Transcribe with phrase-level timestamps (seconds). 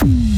[0.00, 0.37] Mm-hmm.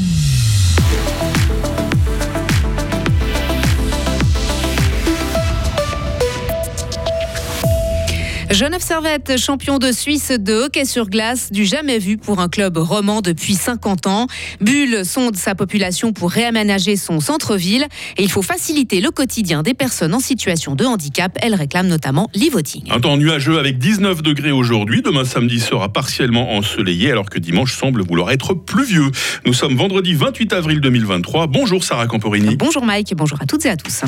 [8.51, 12.79] Genève Servette, champion de Suisse de hockey sur glace, du jamais vu pour un club
[12.79, 14.27] roman depuis 50 ans.
[14.61, 17.87] Bulle sonde sa population pour réaménager son centre-ville
[18.17, 21.39] et il faut faciliter le quotidien des personnes en situation de handicap.
[21.41, 22.91] Elle réclame notamment l'e-voting.
[22.91, 25.01] Un temps nuageux avec 19 degrés aujourd'hui.
[25.01, 29.13] Demain samedi sera partiellement ensoleillé alors que dimanche semble vouloir être pluvieux.
[29.47, 31.47] Nous sommes vendredi 28 avril 2023.
[31.47, 32.57] Bonjour Sarah Camporini.
[32.57, 34.03] Bonjour Mike, bonjour à toutes et à tous.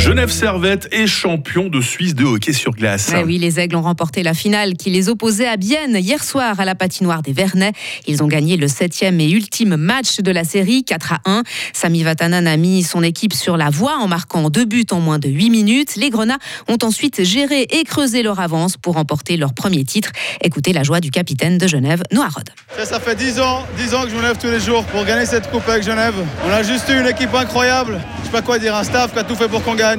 [0.00, 3.12] Genève Servette est champion de Suisse de hockey sur glace.
[3.14, 6.58] Eh oui, les Aigles ont remporté la finale qui les opposait à Bienne hier soir
[6.58, 7.74] à la patinoire des Vernets.
[8.06, 11.42] Ils ont gagné le septième et ultime match de la série 4 à 1.
[11.74, 15.18] Sami Vatanen a mis son équipe sur la voie en marquant deux buts en moins
[15.18, 15.96] de 8 minutes.
[15.96, 20.12] Les Grenats ont ensuite géré et creusé leur avance pour remporter leur premier titre.
[20.40, 22.48] Écoutez la joie du capitaine de Genève, Noah Rod.
[22.82, 25.26] Ça fait 10 ans, 10 ans que je me lève tous les jours pour gagner
[25.26, 26.14] cette coupe avec Genève.
[26.48, 28.00] On a juste eu une équipe incroyable.
[28.20, 29.89] Je sais pas quoi dire, un staff qui a tout fait pour qu'on gagne.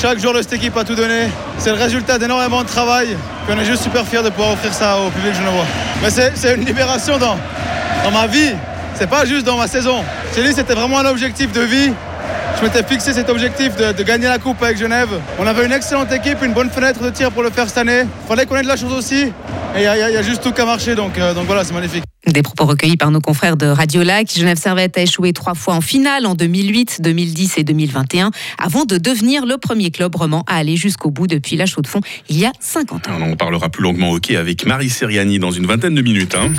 [0.00, 1.28] Chaque jour, cette équipe a tout donné.
[1.58, 3.16] C'est le résultat d'énormément de travail.
[3.48, 5.66] On est juste super fiers de pouvoir offrir ça au public genevois.
[6.02, 7.36] Mais c'est une libération dans,
[8.04, 8.52] dans ma vie.
[8.94, 10.02] C'est pas juste dans ma saison.
[10.34, 11.92] Chez lui, c'était vraiment un objectif de vie.
[12.58, 15.10] Je m'étais fixé cet objectif de, gagner la coupe avec Genève.
[15.38, 18.02] On avait une excellente équipe, une bonne fenêtre de tir pour le faire cette année.
[18.02, 19.32] Il fallait qu'on ait de la chose aussi.
[19.76, 20.96] Et il y, a juste tout qui a marché.
[20.96, 22.02] Donc, euh, donc voilà, c'est magnifique.
[22.32, 24.30] Des propos recueillis par nos confrères de Radio Lac.
[24.30, 28.98] Genève Servette a échoué trois fois en finale en 2008, 2010 et 2021 avant de
[28.98, 32.38] devenir le premier club roman à aller jusqu'au bout depuis la chaux de fond il
[32.38, 33.18] y a 50 ans.
[33.22, 36.34] on parlera plus longuement hockey avec Marie Seriani dans une vingtaine de minutes.
[36.34, 36.52] Hein.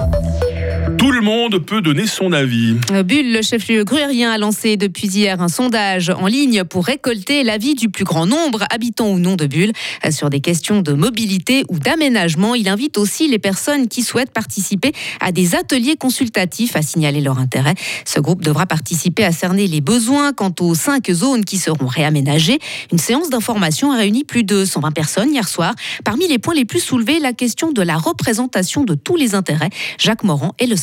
[1.00, 2.75] Tout le monde peut donner son avis.
[2.92, 7.45] Euh, Bulle, le chef-lieu gruérien, a lancé depuis hier un sondage en ligne pour récolter
[7.45, 9.72] l'avis du plus grand nombre, habitants ou non de Bulle,
[10.06, 12.53] euh, sur des questions de mobilité ou d'aménagement.
[12.53, 14.91] Il invite aussi les personnes qui souhaitent participer
[15.22, 17.75] à des ateliers consultatifs à signaler leur intérêt.
[18.03, 22.59] Ce groupe devra participer à cerner les besoins quant aux cinq zones qui seront réaménagées.
[22.91, 25.75] Une séance d'information a réuni plus de 120 personnes hier soir.
[26.03, 29.69] Parmi les points les plus soulevés, la question de la représentation de tous les intérêts.
[29.97, 30.75] Jacques Morand est le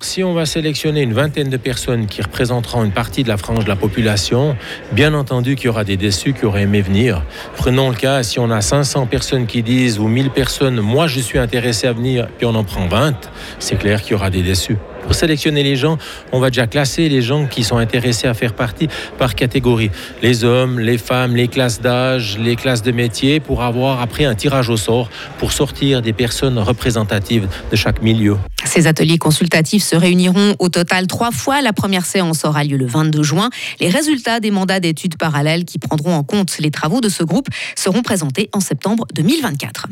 [0.00, 3.64] Si on va sélectionner une vingtaine de personnes qui représenteront une partie de la frange
[3.64, 4.56] de la population,
[4.92, 7.24] bien entendu qu'il y aura des déçus qui auraient aimé venir.
[7.56, 11.20] Prenons le cas, si on a 500 personnes qui disent ou 1000 personnes, moi je
[11.20, 14.42] suis intéressé à venir, puis on en prend 20, c'est clair qu'il y aura des
[14.42, 14.76] déçus.
[15.02, 15.98] Pour sélectionner les gens,
[16.30, 18.88] on va déjà classer les gens qui sont intéressés à faire partie
[19.18, 19.90] par catégorie.
[20.22, 24.34] Les hommes, les femmes, les classes d'âge, les classes de métier, pour avoir après un
[24.34, 28.36] tirage au sort pour sortir des personnes représentatives de chaque milieu.
[28.72, 31.60] Ces ateliers consultatifs se réuniront au total trois fois.
[31.60, 33.50] La première séance aura lieu le 22 juin.
[33.80, 37.48] Les résultats des mandats d'études parallèles qui prendront en compte les travaux de ce groupe
[37.76, 39.88] seront présentés en septembre 2024.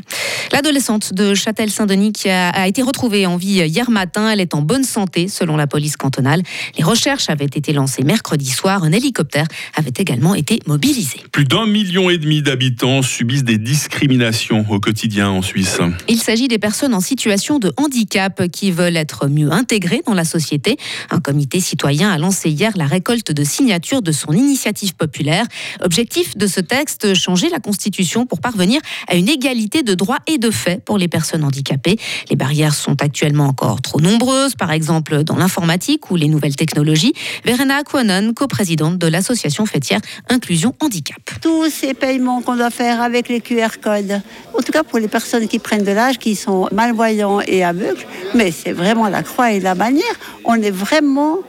[0.51, 4.83] L'adolescente de Châtel-Saint-Denis qui a été retrouvée en vie hier matin, elle est en bonne
[4.83, 6.41] santé selon la police cantonale.
[6.75, 8.83] Les recherches avaient été lancées mercredi soir.
[8.83, 11.19] Un hélicoptère avait également été mobilisé.
[11.31, 15.77] Plus d'un million et demi d'habitants subissent des discriminations au quotidien en Suisse.
[16.09, 20.25] Il s'agit des personnes en situation de handicap qui veulent être mieux intégrés dans la
[20.25, 20.77] société.
[21.09, 25.45] Un comité citoyen a lancé hier la récolte de signatures de son initiative populaire.
[25.81, 30.37] Objectif de ce texte, changer la Constitution pour parvenir à une égalité de droits et
[30.37, 31.97] de faits pour les personnes handicapées.
[32.29, 37.13] Les barrières sont actuellement encore trop nombreuses, par exemple dans l'informatique ou les nouvelles technologies.
[37.45, 39.99] Verena Aquanon, coprésidente de l'association fêtière
[40.29, 41.21] Inclusion Handicap.
[41.41, 44.21] Tous ces paiements qu'on doit faire avec les QR codes,
[44.57, 48.05] en tout cas pour les personnes qui prennent de l'âge, qui sont malvoyants et aveugles,
[48.33, 50.15] mais c'est vraiment la croix et la bannière.
[50.45, 51.39] On est vraiment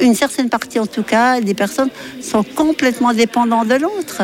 [0.00, 1.90] une certaine partie en tout cas des personnes
[2.22, 4.22] sont complètement dépendantes de l'autre.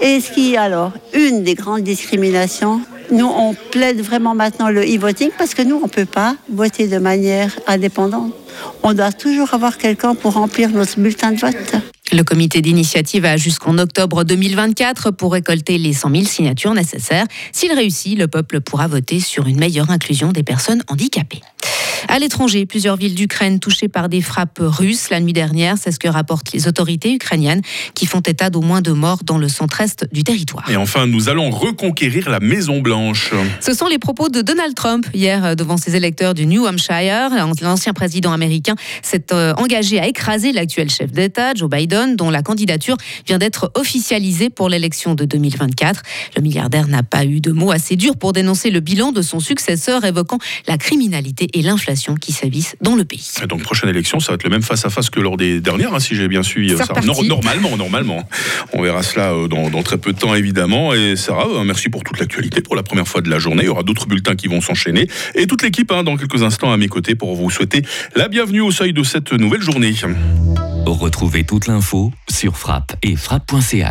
[0.00, 2.80] Et ce qui alors une des grandes discriminations,
[3.10, 6.98] nous on plaide vraiment maintenant le e-voting parce que nous on peut pas voter de
[6.98, 8.32] manière indépendante.
[8.82, 11.74] On doit toujours avoir quelqu'un pour remplir notre bulletin de vote.
[12.12, 17.26] Le comité d'initiative a jusqu'en octobre 2024 pour récolter les 100 000 signatures nécessaires.
[17.52, 21.40] S'il réussit, le peuple pourra voter sur une meilleure inclusion des personnes handicapées.
[22.08, 25.98] À l'étranger, plusieurs villes d'Ukraine touchées par des frappes russes la nuit dernière, c'est ce
[25.98, 27.60] que rapportent les autorités ukrainiennes
[27.94, 30.68] qui font état d'au moins deux morts dans le centre-est du territoire.
[30.70, 33.32] Et enfin, nous allons reconquérir la Maison Blanche.
[33.60, 37.30] Ce sont les propos de Donald Trump hier devant ses électeurs du New Hampshire.
[37.60, 42.42] L'ancien président américain s'est euh, engagé à écraser l'actuel chef d'État, Joe Biden, dont la
[42.42, 42.96] candidature
[43.26, 46.02] vient d'être officialisée pour l'élection de 2024.
[46.36, 49.40] Le milliardaire n'a pas eu de mots assez durs pour dénoncer le bilan de son
[49.40, 53.30] successeur, évoquant la criminalité et l'inflation l'inflation qui s'avisse dans le pays.
[53.48, 55.92] Donc prochaine élection, ça va être le même face à face que lors des dernières,
[55.94, 56.76] hein, si j'ai bien suivi.
[56.76, 56.84] Ça.
[57.04, 58.28] Nor- normalement, normalement.
[58.72, 60.94] On verra cela euh, dans, dans très peu de temps, évidemment.
[60.94, 62.60] Et Sarah, euh, merci pour toute l'actualité.
[62.60, 65.08] Pour la première fois de la journée, il y aura d'autres bulletins qui vont s'enchaîner.
[65.34, 67.82] Et toute l'équipe, hein, dans quelques instants, à mes côtés, pour vous souhaiter
[68.14, 69.92] la bienvenue au seuil de cette nouvelle journée.
[70.86, 73.88] Retrouvez toute l'info sur frappe et frappe.ch.